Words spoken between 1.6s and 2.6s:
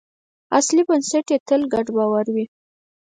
ګډ باور وي.